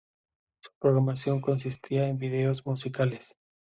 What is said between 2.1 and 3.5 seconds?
vídeos musicales.